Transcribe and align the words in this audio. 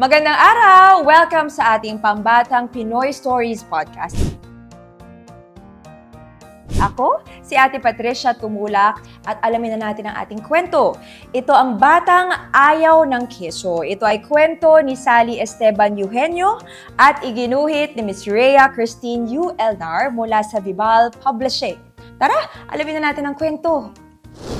Magandang 0.00 0.32
araw! 0.32 1.04
Welcome 1.04 1.52
sa 1.52 1.76
ating 1.76 2.00
Pambatang 2.00 2.72
Pinoy 2.72 3.12
Stories 3.12 3.60
Podcast. 3.60 4.16
Ako, 6.80 7.20
si 7.44 7.52
Ate 7.52 7.76
Patricia 7.76 8.32
Tumulak 8.32 9.04
at 9.28 9.36
alamin 9.44 9.76
na 9.76 9.92
natin 9.92 10.08
ang 10.08 10.16
ating 10.24 10.40
kwento. 10.40 10.96
Ito 11.36 11.52
ang 11.52 11.76
Batang 11.76 12.32
Ayaw 12.48 13.04
ng 13.04 13.28
Keso. 13.28 13.84
Ito 13.84 14.08
ay 14.08 14.24
kwento 14.24 14.80
ni 14.80 14.96
Sally 14.96 15.36
Esteban 15.36 16.00
Eugenio 16.00 16.56
at 16.96 17.20
iginuhit 17.20 17.92
ni 17.92 18.00
Miss 18.00 18.24
Rhea 18.24 18.72
Christine 18.72 19.28
U. 19.28 19.52
Elnar 19.60 20.08
mula 20.16 20.40
sa 20.40 20.64
Vibal 20.64 21.12
Publishing. 21.20 21.76
Tara, 22.16 22.48
alamin 22.72 23.04
na 23.04 23.12
natin 23.12 23.28
ang 23.28 23.36
kwento. 23.36 23.92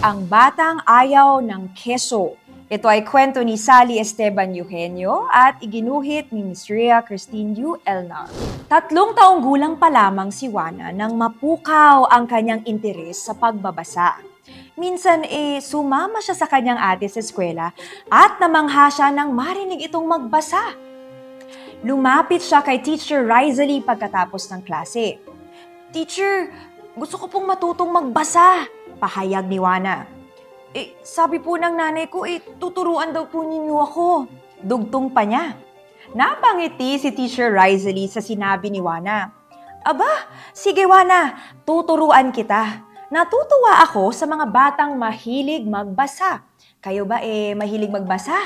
Ang 0.05 0.29
Batang 0.29 0.85
Ayaw 0.85 1.41
ng 1.41 1.73
Keso. 1.73 2.37
Ito 2.71 2.87
ay 2.87 3.03
kwento 3.03 3.43
ni 3.43 3.59
Sally 3.59 3.99
Esteban 3.99 4.55
Eugenio 4.55 5.27
at 5.27 5.59
iginuhit 5.59 6.31
ni 6.31 6.47
Miss 6.47 6.71
Rhea 6.71 7.03
Christine 7.03 7.51
U. 7.67 7.75
Elnar. 7.83 8.31
Tatlong 8.71 9.11
taong 9.11 9.43
gulang 9.43 9.75
pa 9.75 9.91
lamang 9.91 10.31
si 10.31 10.47
Juana 10.47 10.95
nang 10.95 11.19
mapukaw 11.19 12.07
ang 12.07 12.31
kanyang 12.31 12.63
interes 12.71 13.27
sa 13.27 13.35
pagbabasa. 13.35 14.23
Minsan 14.79 15.27
eh, 15.27 15.59
sumama 15.59 16.23
siya 16.23 16.39
sa 16.39 16.47
kanyang 16.47 16.79
ate 16.79 17.11
sa 17.11 17.19
eskwela 17.19 17.75
at 18.07 18.39
namangha 18.39 18.87
siya 18.87 19.11
nang 19.11 19.35
marinig 19.35 19.91
itong 19.91 20.07
magbasa. 20.07 20.63
Lumapit 21.83 22.39
siya 22.39 22.63
kay 22.63 22.79
Teacher 22.79 23.27
Rizalie 23.27 23.83
pagkatapos 23.83 24.47
ng 24.47 24.63
klase. 24.63 25.19
Teacher, 25.91 26.55
gusto 26.95 27.19
ko 27.19 27.27
pong 27.27 27.51
matutong 27.51 27.91
magbasa, 27.91 28.71
pahayag 29.03 29.51
ni 29.51 29.59
Juana. 29.59 30.20
Eh, 30.71 30.95
sabi 31.03 31.43
po 31.43 31.59
ng 31.59 31.75
nanay 31.75 32.07
ko, 32.07 32.23
eh, 32.23 32.39
tuturuan 32.39 33.11
daw 33.11 33.27
po 33.27 33.43
ninyo 33.43 33.75
ako. 33.75 34.09
Dugtong 34.63 35.11
pa 35.11 35.27
niya. 35.27 35.59
Napangiti 36.15 36.95
si 36.95 37.11
Teacher 37.11 37.51
Rizalie 37.51 38.07
sa 38.07 38.23
sinabi 38.23 38.71
ni 38.71 38.79
Wana. 38.79 39.35
Aba, 39.83 40.31
sige 40.55 40.87
Wana, 40.87 41.35
tuturuan 41.67 42.31
kita. 42.31 42.87
Natutuwa 43.11 43.83
ako 43.83 44.15
sa 44.15 44.31
mga 44.31 44.47
batang 44.47 44.95
mahilig 44.95 45.67
magbasa. 45.67 46.47
Kayo 46.79 47.03
ba 47.03 47.19
eh 47.19 47.59
mahilig 47.59 47.91
magbasa? 47.91 48.39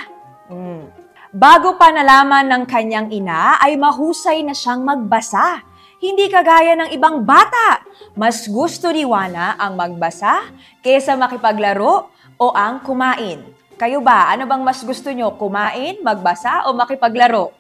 Hmm. 0.49 0.89
Bago 1.29 1.77
pa 1.77 1.93
nalaman 1.93 2.49
ng 2.49 2.65
kanyang 2.65 3.13
ina 3.13 3.61
ay 3.61 3.77
mahusay 3.77 4.41
na 4.41 4.57
siyang 4.57 4.81
magbasa. 4.81 5.61
Hindi 6.01 6.33
kagaya 6.33 6.73
ng 6.81 6.91
ibang 6.97 7.21
bata. 7.29 7.85
Mas 8.17 8.49
gusto 8.49 8.89
ni 8.89 9.05
Wana 9.05 9.61
ang 9.61 9.77
magbasa 9.77 10.49
kaysa 10.81 11.21
makipaglaro 11.21 12.14
o 12.39 12.55
ang 12.55 12.83
kumain? 12.83 13.43
Kayo 13.75 13.99
ba, 13.99 14.31
ano 14.31 14.47
bang 14.47 14.63
mas 14.63 14.81
gusto 14.87 15.11
nyo? 15.11 15.35
Kumain, 15.35 15.99
magbasa, 15.99 16.71
o 16.71 16.75
makipaglaro? 16.75 17.51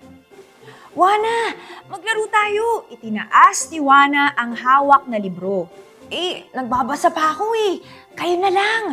Wana, 0.94 1.58
maglaro 1.90 2.24
tayo! 2.30 2.86
Itinaas 2.86 3.66
ni 3.74 3.82
Wana 3.82 4.30
ang 4.38 4.54
hawak 4.54 5.10
na 5.10 5.18
libro. 5.18 5.66
Eh, 6.06 6.46
nagbabasa 6.54 7.10
pa 7.10 7.34
ako 7.34 7.50
eh. 7.58 7.82
Kayo 8.14 8.38
na 8.38 8.50
lang. 8.54 8.84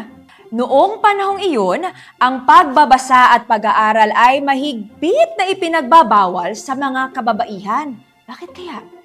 Noong 0.51 0.99
panahong 0.99 1.39
iyon, 1.39 1.85
ang 2.19 2.43
pagbabasa 2.43 3.38
at 3.38 3.47
pag-aaral 3.47 4.11
ay 4.11 4.43
mahigpit 4.43 5.39
na 5.39 5.47
ipinagbabawal 5.47 6.57
sa 6.57 6.75
mga 6.75 7.16
kababaihan. 7.16 7.95
Bakit 8.27 8.49
kaya? 8.51 9.00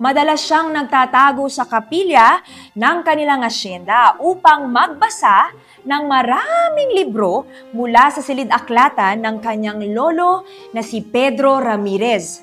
Madalas 0.00 0.40
siyang 0.48 0.72
nagtatago 0.72 1.44
sa 1.52 1.68
kapilya 1.68 2.40
ng 2.72 3.04
kanilang 3.04 3.44
asyenda 3.44 4.16
upang 4.16 4.64
magbasa 4.64 5.52
ng 5.84 6.08
maraming 6.08 6.96
libro 6.96 7.44
mula 7.76 8.08
sa 8.08 8.24
silid-aklatan 8.24 9.20
ng 9.20 9.36
kanyang 9.44 9.84
lolo 9.92 10.48
na 10.72 10.80
si 10.80 11.04
Pedro 11.04 11.60
Ramirez. 11.60 12.40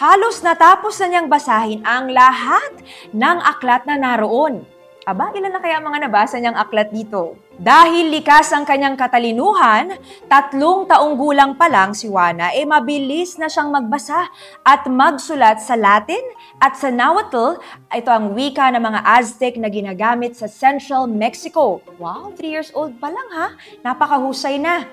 Halos 0.00 0.40
natapos 0.40 0.96
na 1.04 1.06
niyang 1.12 1.28
basahin 1.28 1.84
ang 1.84 2.08
lahat 2.08 2.72
ng 3.12 3.38
aklat 3.52 3.84
na 3.84 4.00
naroon. 4.00 4.64
Aba, 5.04 5.36
ilan 5.36 5.52
na 5.52 5.60
kaya 5.60 5.84
mga 5.84 6.08
nabasa 6.08 6.40
niyang 6.40 6.56
aklat 6.56 6.88
dito? 6.88 7.36
Dahil 7.60 8.08
likas 8.08 8.48
ang 8.56 8.64
kanyang 8.64 8.96
katalinuhan, 8.96 10.00
tatlong 10.32 10.88
taong 10.88 11.20
gulang 11.20 11.52
pa 11.60 11.68
lang 11.68 11.92
si 11.92 12.08
Juana 12.08 12.56
ay 12.56 12.64
eh 12.64 12.66
mabilis 12.66 13.36
na 13.36 13.52
siyang 13.52 13.68
magbasa 13.68 14.32
at 14.64 14.88
magsulat 14.88 15.60
sa 15.60 15.76
Latin 15.76 16.24
at 16.56 16.80
sa 16.80 16.88
Nahuatl, 16.88 17.60
ito 17.92 18.08
ang 18.08 18.32
wika 18.32 18.72
ng 18.72 18.80
mga 18.80 19.00
Aztec 19.04 19.60
na 19.60 19.68
ginagamit 19.68 20.40
sa 20.40 20.48
Central 20.48 21.04
Mexico. 21.04 21.84
Wow, 22.00 22.32
3 22.40 22.48
years 22.48 22.72
old 22.72 22.96
pa 22.96 23.12
lang 23.12 23.28
ha? 23.36 23.52
Napakahusay 23.84 24.56
na. 24.56 24.88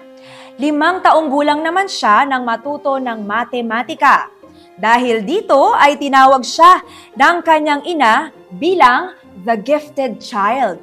Limang 0.60 1.00
taong 1.00 1.32
gulang 1.32 1.64
naman 1.64 1.88
siya 1.88 2.28
nang 2.28 2.44
matuto 2.44 3.00
ng 3.00 3.24
matematika. 3.24 4.28
Dahil 4.76 5.24
dito 5.24 5.72
ay 5.72 5.96
tinawag 5.96 6.44
siya 6.44 6.84
ng 7.16 7.36
kanyang 7.48 7.88
ina 7.88 8.36
bilang 8.52 9.21
the 9.42 9.58
gifted 9.58 10.22
child. 10.22 10.78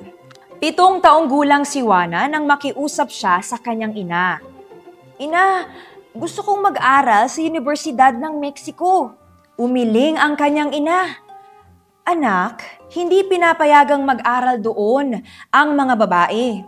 Pitong 0.59 0.99
taong 0.99 1.31
gulang 1.31 1.63
si 1.63 1.79
Juana 1.79 2.27
nang 2.27 2.43
makiusap 2.43 3.15
siya 3.15 3.39
sa 3.39 3.57
kanyang 3.63 3.95
ina. 3.95 4.43
Ina, 5.23 5.71
gusto 6.11 6.43
kong 6.43 6.75
mag-aral 6.75 7.31
sa 7.31 7.39
Universidad 7.39 8.19
ng 8.19 8.43
Mexico. 8.43 9.15
Umiling 9.55 10.19
ang 10.19 10.35
kanyang 10.35 10.75
ina. 10.75 11.15
Anak, 12.03 12.67
hindi 12.91 13.23
pinapayagang 13.23 14.03
mag-aral 14.03 14.59
doon 14.59 15.23
ang 15.55 15.69
mga 15.79 15.95
babae. 15.95 16.67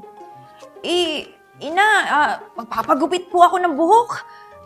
Eh, 0.87 1.27
ina, 1.59 1.87
uh, 2.07 2.33
magpapagupit 2.63 3.27
po 3.27 3.43
ako 3.43 3.59
ng 3.59 3.75
buhok. 3.75 4.11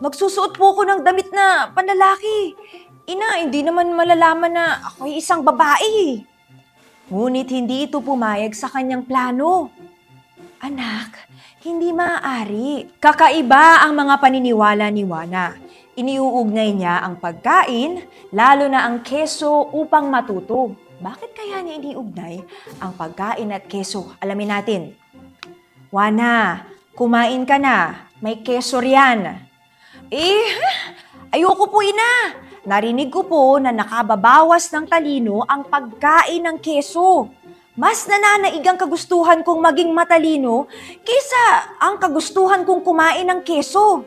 Magsusuot 0.05 0.53
po 0.53 0.75
ako 0.77 0.85
ng 0.85 1.01
damit 1.01 1.33
na 1.33 1.71
panlalaki. 1.73 2.53
Ina, 3.09 3.41
hindi 3.41 3.65
naman 3.65 3.95
malalaman 3.95 4.53
na 4.53 4.85
ako'y 4.93 5.17
isang 5.17 5.41
babae. 5.41 6.34
Ngunit 7.05 7.53
hindi 7.53 7.85
ito 7.85 8.01
pumayag 8.01 8.57
sa 8.57 8.65
kanyang 8.65 9.05
plano. 9.05 9.69
Anak, 10.57 11.29
hindi 11.61 11.93
maaari. 11.93 12.97
Kakaiba 12.97 13.85
ang 13.85 13.93
mga 13.93 14.17
paniniwala 14.17 14.89
ni 14.89 15.05
Wana. 15.05 15.53
Iniuugnay 15.93 16.73
niya 16.73 17.05
ang 17.05 17.21
pagkain, 17.21 18.01
lalo 18.33 18.65
na 18.65 18.89
ang 18.89 19.05
keso 19.05 19.69
upang 19.69 20.09
matuto. 20.09 20.73
Bakit 20.97 21.31
kaya 21.37 21.61
niya 21.61 21.77
iniugnay 21.77 22.41
ang 22.81 22.97
pagkain 22.97 23.53
at 23.53 23.69
keso? 23.69 24.17
Alamin 24.17 24.49
natin. 24.49 24.81
Wana, 25.93 26.65
kumain 26.97 27.45
ka 27.45 27.61
na. 27.61 28.09
May 28.17 28.41
keso 28.41 28.81
riyan. 28.81 29.45
Eh, 30.09 30.45
ayoko 31.29 31.69
po 31.69 31.85
ina. 31.85 32.44
Narinig 32.65 33.13
ko 33.13 33.21
po 33.29 33.61
na 33.61 33.69
nakababawas 33.69 34.73
ng 34.73 34.89
talino 34.89 35.45
ang 35.45 35.69
pagkain 35.69 36.41
ng 36.41 36.57
keso. 36.57 37.29
Mas 37.77 38.09
nananaig 38.09 38.65
ang 38.65 38.73
kagustuhan 38.73 39.45
kong 39.45 39.61
maging 39.61 39.93
matalino 39.93 40.65
kaysa 41.05 41.77
ang 41.77 42.01
kagustuhan 42.01 42.65
kong 42.65 42.81
kumain 42.81 43.29
ng 43.29 43.45
keso. 43.45 44.01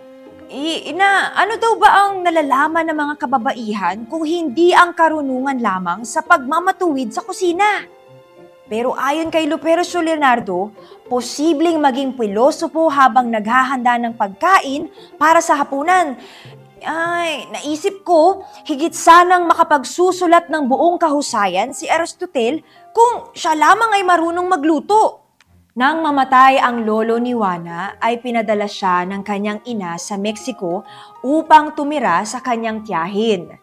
I, 0.50 0.90
ina, 0.90 1.38
ano 1.38 1.54
daw 1.54 1.78
ba 1.78 1.90
ang 2.02 2.26
nalalaman 2.26 2.90
ng 2.90 2.98
mga 2.98 3.14
kababaihan 3.20 3.96
kung 4.10 4.26
hindi 4.26 4.74
ang 4.74 4.90
karunungan 4.90 5.62
lamang 5.62 6.02
sa 6.02 6.18
pagmamatuwid 6.26 7.14
sa 7.14 7.22
kusina? 7.22 7.86
Pero 8.66 8.90
ayon 8.98 9.30
kay 9.30 9.46
Luperos 9.46 9.94
Leonardo, 9.94 10.74
posibleng 11.06 11.78
maging 11.78 12.18
pilosopo 12.18 12.90
habang 12.90 13.30
naghahanda 13.30 14.02
ng 14.02 14.18
pagkain 14.18 14.90
para 15.14 15.38
sa 15.38 15.56
hapunan 15.56 16.18
ay, 16.82 17.50
naisip 17.50 18.02
ko, 18.02 18.46
higit 18.66 18.94
sanang 18.94 19.46
makapagsusulat 19.46 20.50
ng 20.50 20.66
buong 20.66 20.98
kahusayan 20.98 21.70
si 21.70 21.86
Aristotle 21.86 22.62
kung 22.90 23.30
siya 23.34 23.54
lamang 23.54 23.94
ay 23.94 24.02
marunong 24.02 24.46
magluto. 24.46 25.26
Nang 25.78 26.02
mamatay 26.02 26.58
ang 26.58 26.82
lolo 26.82 27.22
ni 27.22 27.30
Juana, 27.30 27.94
ay 28.02 28.18
pinadala 28.18 28.66
siya 28.66 29.06
ng 29.06 29.22
kanyang 29.22 29.62
ina 29.62 29.94
sa 29.94 30.18
Mexico 30.18 30.82
upang 31.22 31.78
tumira 31.78 32.26
sa 32.26 32.42
kanyang 32.42 32.82
tiyahin. 32.82 33.54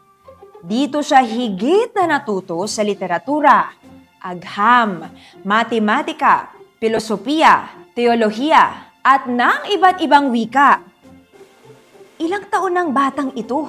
Dito 0.64 1.04
siya 1.04 1.20
higit 1.20 1.92
na 1.92 2.18
natuto 2.18 2.64
sa 2.72 2.88
literatura, 2.88 3.68
agham, 4.24 5.04
matematika, 5.44 6.56
filosofiya, 6.80 7.84
teolohiya, 7.92 8.96
at 9.06 9.30
ng 9.30 9.70
iba't 9.76 10.02
ibang 10.02 10.34
wika 10.34 10.82
Ilang 12.16 12.48
taon 12.48 12.72
ng 12.72 12.90
batang 12.96 13.36
ito? 13.36 13.68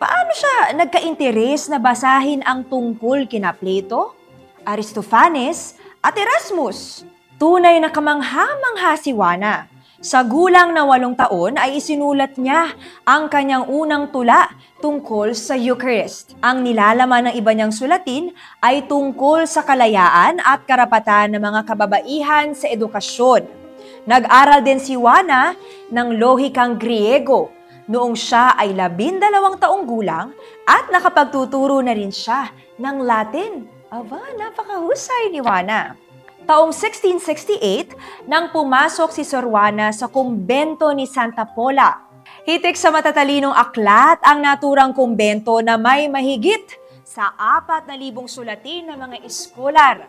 Paano 0.00 0.32
siya 0.32 0.72
nagka-interes 0.80 1.68
na 1.68 1.76
basahin 1.76 2.40
ang 2.40 2.64
tungkol 2.64 3.28
kina 3.28 3.52
Plato, 3.52 4.16
Aristophanes 4.64 5.76
at 6.00 6.16
Erasmus? 6.16 7.04
Tunay 7.36 7.76
na 7.76 7.92
kamangha-mangha 7.92 8.96
si 8.96 9.12
Juana. 9.12 9.68
Sa 10.00 10.24
gulang 10.24 10.72
na 10.72 10.88
walong 10.88 11.12
taon 11.12 11.60
ay 11.60 11.76
isinulat 11.76 12.40
niya 12.40 12.72
ang 13.04 13.28
kanyang 13.28 13.68
unang 13.68 14.08
tula 14.08 14.48
tungkol 14.80 15.36
sa 15.36 15.52
Eucharist. 15.52 16.32
Ang 16.40 16.64
nilalaman 16.64 17.28
ng 17.28 17.34
iba 17.36 17.52
niyang 17.52 17.76
sulatin 17.76 18.32
ay 18.64 18.88
tungkol 18.88 19.44
sa 19.44 19.60
kalayaan 19.60 20.40
at 20.40 20.64
karapatan 20.64 21.36
ng 21.36 21.44
mga 21.44 21.60
kababaihan 21.68 22.56
sa 22.56 22.72
edukasyon. 22.72 23.59
Nag-aral 24.08 24.64
din 24.64 24.80
si 24.80 24.96
Juana 24.96 25.52
ng 25.92 26.08
lohikang 26.16 26.80
Griego 26.80 27.52
noong 27.90 28.14
siya 28.16 28.54
ay 28.56 28.72
labindalawang 28.72 29.58
taong 29.58 29.84
gulang 29.84 30.30
at 30.64 30.88
nakapagtuturo 30.88 31.82
na 31.82 31.92
rin 31.92 32.14
siya 32.14 32.48
ng 32.78 32.96
Latin. 33.02 33.66
Aba, 33.90 34.22
napakahusay 34.38 35.34
ni 35.34 35.42
Juana. 35.42 35.98
Taong 36.46 36.72
1668 36.72 38.24
nang 38.30 38.54
pumasok 38.54 39.10
si 39.10 39.26
Sor 39.26 39.44
Juana 39.50 39.90
sa 39.90 40.08
kumbento 40.08 40.88
ni 40.94 41.04
Santa 41.04 41.44
Pola. 41.44 42.08
Hitik 42.46 42.78
sa 42.78 42.88
matatalinong 42.94 43.52
aklat 43.52 44.22
ang 44.24 44.40
naturang 44.40 44.96
kumbento 44.96 45.60
na 45.60 45.76
may 45.76 46.08
mahigit 46.08 46.80
sa 47.10 47.34
apat 47.34 47.90
na 47.90 47.98
libong 47.98 48.30
sulatin 48.30 48.86
ng 48.86 48.94
mga 48.94 49.16
eskolar. 49.26 50.06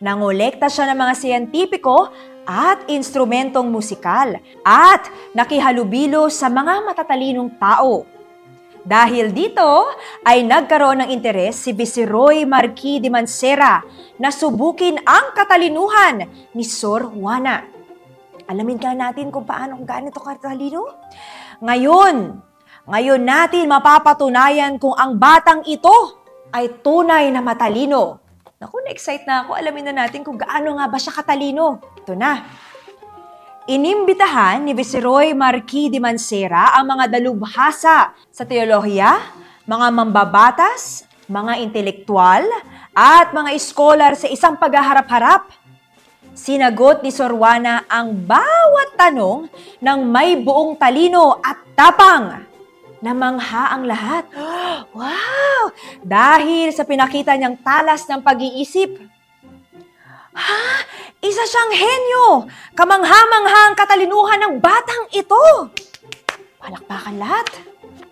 Nangolekta 0.00 0.72
siya 0.72 0.88
ng 0.88 0.98
mga 0.98 1.14
siyentipiko 1.20 2.08
at 2.50 2.82
instrumentong 2.90 3.70
musikal 3.70 4.34
at 4.66 5.06
nakihalubilo 5.38 6.26
sa 6.26 6.50
mga 6.50 6.82
matatalinong 6.82 7.54
tao. 7.62 8.02
Dahil 8.82 9.30
dito 9.30 9.86
ay 10.26 10.42
nagkaroon 10.42 11.06
ng 11.06 11.10
interes 11.14 11.62
si 11.62 11.70
Viceroy 11.70 12.42
Marquis 12.48 12.98
de 12.98 13.06
Mancera 13.06 13.86
na 14.18 14.34
subukin 14.34 14.98
ang 15.06 15.30
katalinuhan 15.30 16.26
ni 16.50 16.66
Sor 16.66 17.14
Juana. 17.14 17.62
Alamin 18.50 18.82
ka 18.82 18.98
natin 18.98 19.30
kung 19.30 19.46
paano 19.46 19.78
kung 19.78 19.86
gaano 19.86 20.10
ito 20.10 20.18
katalino? 20.18 20.82
Ngayon, 21.62 22.34
ngayon 22.90 23.22
natin 23.22 23.70
mapapatunayan 23.70 24.74
kung 24.82 24.96
ang 24.98 25.14
batang 25.14 25.62
ito 25.70 26.18
ay 26.50 26.82
tunay 26.82 27.30
na 27.30 27.44
matalino. 27.44 28.18
Naku, 28.60 28.76
na-excite 28.84 29.24
na 29.24 29.40
ako. 29.40 29.56
Alamin 29.56 29.88
na 29.88 30.04
natin 30.04 30.20
kung 30.20 30.36
gaano 30.36 30.76
nga 30.76 30.84
ba 30.84 31.00
siya 31.00 31.16
katalino. 31.16 31.80
Ito 32.10 32.18
na. 32.18 32.42
Inimbitahan 33.70 34.66
ni 34.66 34.74
Viceroy 34.74 35.30
Marquis 35.30 35.94
de 35.94 36.02
Mancera 36.02 36.74
ang 36.74 36.90
mga 36.90 37.06
dalubhasa 37.06 38.10
sa 38.34 38.42
teolohiya, 38.42 39.30
mga 39.62 39.86
mambabatas, 39.94 41.06
mga 41.30 41.62
intelektual, 41.62 42.42
at 42.90 43.30
mga 43.30 43.54
iskolar 43.54 44.18
sa 44.18 44.26
isang 44.26 44.58
paghaharap-harap. 44.58 45.54
Sinagot 46.34 47.06
ni 47.06 47.14
Sor 47.14 47.30
Juana 47.30 47.86
ang 47.86 48.10
bawat 48.10 48.98
tanong 48.98 49.46
ng 49.78 49.98
may 50.02 50.34
buong 50.34 50.74
talino 50.82 51.38
at 51.38 51.62
tapang. 51.78 52.42
Namangha 52.98 53.70
ang 53.70 53.86
lahat. 53.86 54.26
Wow! 54.90 55.70
Dahil 56.02 56.74
sa 56.74 56.82
pinakita 56.82 57.38
niyang 57.38 57.54
talas 57.62 58.02
ng 58.10 58.18
pag-iisip. 58.18 58.98
Ha? 60.34 60.58
Isa 61.20 61.44
siyang 61.44 61.72
henyo! 61.76 62.26
Kamangha-mangha 62.72 63.68
ang 63.68 63.76
katalinuhan 63.76 64.40
ng 64.40 64.54
batang 64.56 65.04
ito! 65.12 65.68
Palakpakan 66.56 67.20
lahat. 67.20 67.44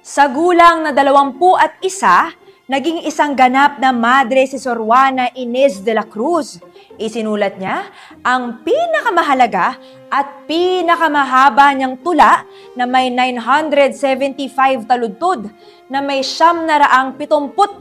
Sa 0.05 0.29
gulang 0.29 0.85
na 0.85 0.93
dalawampu 0.93 1.57
at 1.57 1.81
isa, 1.81 2.37
naging 2.69 3.09
isang 3.09 3.33
ganap 3.33 3.81
na 3.81 3.97
madre 3.97 4.45
si 4.45 4.61
Sor 4.61 4.85
Juana 4.85 5.33
Inez 5.33 5.81
de 5.81 5.97
la 5.97 6.05
Cruz. 6.05 6.61
Isinulat 7.01 7.57
niya 7.57 7.89
ang 8.21 8.61
pinakamahalaga 8.61 9.81
at 10.13 10.45
pinakamahaba 10.45 11.73
niyang 11.73 11.97
tula 12.05 12.45
na 12.77 12.85
may 12.85 13.09
975 13.09 14.85
taludtod, 14.85 15.49
na 15.89 16.05
may 16.05 16.21
siyam 16.21 16.69
na 16.69 16.85
raang 16.85 17.17
75 17.17 17.81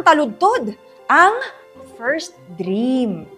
taludtod, 0.00 0.72
ang 1.12 1.36
First 2.00 2.40
Dream. 2.56 3.28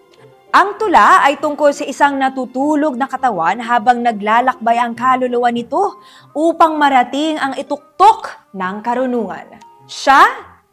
Ang 0.55 0.79
tula 0.79 1.19
ay 1.19 1.35
tungkol 1.43 1.75
sa 1.75 1.83
isang 1.83 2.15
natutulog 2.15 2.95
na 2.95 3.11
katawan 3.11 3.59
habang 3.59 3.99
naglalakbay 3.99 4.79
ang 4.79 4.95
kaluluwa 4.95 5.51
nito 5.51 5.99
upang 6.31 6.79
marating 6.79 7.35
ang 7.35 7.59
ituktok 7.59 8.55
ng 8.55 8.79
karunungan. 8.79 9.59
Siya, 9.83 10.23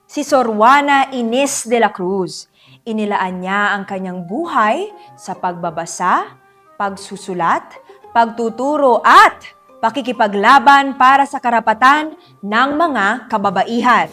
si 0.06 0.22
Sor 0.22 0.54
Juana 0.54 1.10
Inés 1.10 1.66
de 1.66 1.82
la 1.82 1.90
Cruz. 1.90 2.46
Inilaan 2.86 3.42
niya 3.42 3.74
ang 3.74 3.82
kanyang 3.82 4.22
buhay 4.22 4.86
sa 5.18 5.34
pagbabasa, 5.34 6.30
pagsusulat, 6.78 7.74
pagtuturo 8.14 9.02
at 9.02 9.50
pakikipaglaban 9.82 10.94
para 10.94 11.26
sa 11.26 11.42
karapatan 11.42 12.14
ng 12.38 12.70
mga 12.78 13.26
kababaihan. 13.26 14.06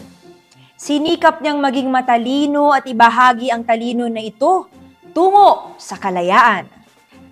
Sinikap 0.74 1.38
niyang 1.38 1.62
maging 1.62 1.94
matalino 1.94 2.74
at 2.74 2.82
ibahagi 2.90 3.54
ang 3.54 3.62
talino 3.62 4.10
na 4.10 4.18
ito 4.18 4.79
tungo 5.10 5.74
sa 5.76 5.98
kalayaan. 5.98 6.66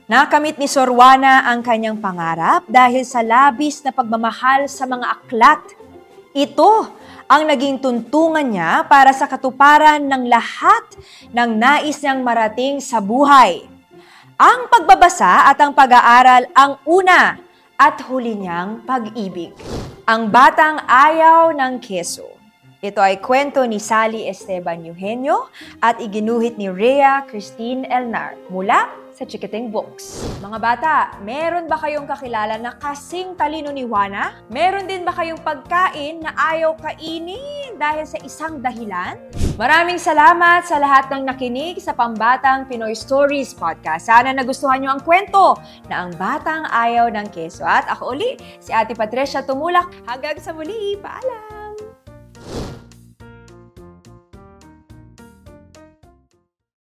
Nakamit 0.08 0.56
ni 0.56 0.64
Sor 0.64 0.88
Juana 0.88 1.44
ang 1.52 1.60
kanyang 1.60 2.00
pangarap 2.00 2.64
dahil 2.64 3.04
sa 3.04 3.20
labis 3.20 3.84
na 3.84 3.92
pagmamahal 3.92 4.64
sa 4.64 4.88
mga 4.88 5.06
aklat. 5.20 5.60
Ito 6.32 6.88
ang 7.28 7.44
naging 7.44 7.76
tuntungan 7.76 8.48
niya 8.48 8.88
para 8.88 9.12
sa 9.12 9.28
katuparan 9.28 10.00
ng 10.00 10.32
lahat 10.32 10.96
ng 11.28 11.50
nais 11.60 12.00
niyang 12.00 12.25
marating 12.25 12.80
sa 12.80 13.04
buhay. 13.04 13.69
Ang 14.40 14.72
pagbabasa 14.72 15.50
at 15.50 15.60
ang 15.60 15.76
pag-aaral 15.76 16.48
ang 16.56 16.80
una 16.88 17.36
at 17.76 18.00
huli 18.08 18.32
niyang 18.32 18.80
pag-ibig. 18.88 19.52
Ang 20.08 20.32
batang 20.32 20.80
ayaw 20.88 21.52
ng 21.52 21.84
keso. 21.84 22.38
Ito 22.78 23.02
ay 23.02 23.19
kwento 23.19 23.66
ni 23.66 23.82
Sally 23.82 24.30
Esteban 24.30 24.86
Eugenio 24.86 25.50
at 25.82 25.98
iginuhit 25.98 26.54
ni 26.62 26.70
Rhea 26.70 27.26
Christine 27.26 27.82
Elnar 27.90 28.38
mula 28.54 28.86
sa 29.10 29.26
Chikiting 29.26 29.75
Books. 29.75 30.22
Mga 30.38 30.58
bata, 30.62 30.94
meron 31.26 31.66
ba 31.66 31.75
kayong 31.75 32.06
kakilala 32.06 32.54
na 32.54 32.78
kasing 32.78 33.34
talino 33.34 33.75
ni 33.75 33.82
Juana? 33.82 34.38
Meron 34.46 34.86
din 34.86 35.02
ba 35.02 35.10
kayong 35.10 35.42
pagkain 35.42 36.22
na 36.22 36.30
ayaw 36.38 36.78
kainin 36.78 37.75
dahil 37.75 38.06
sa 38.06 38.22
isang 38.22 38.62
dahilan? 38.62 39.19
Maraming 39.58 39.98
salamat 39.98 40.62
sa 40.62 40.78
lahat 40.78 41.10
ng 41.10 41.26
nakinig 41.26 41.82
sa 41.82 41.98
Pambatang 41.98 42.70
Pinoy 42.70 42.94
Stories 42.94 43.58
Podcast. 43.58 44.06
Sana 44.06 44.30
nagustuhan 44.30 44.78
nyo 44.78 44.94
ang 44.94 45.02
kwento 45.02 45.58
na 45.90 46.06
ang 46.06 46.14
batang 46.14 46.62
ayaw 46.70 47.10
ng 47.10 47.26
keso. 47.34 47.66
At 47.66 47.90
ako 47.90 48.14
uli, 48.14 48.38
si 48.62 48.70
Ate 48.70 48.94
Patricia 48.94 49.42
Tumulak. 49.42 49.90
Hanggang 50.06 50.38
sa 50.38 50.54
muli, 50.54 50.94
paalam! 51.02 51.57